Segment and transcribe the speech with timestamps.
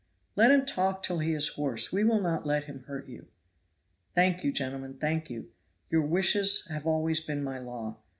[0.35, 3.27] "Let him talk till he is hoarse, we will not let him hurt you."
[4.15, 5.51] "Thank you, gentlemen, thank you.
[5.91, 7.97] Your wishes have always been my law.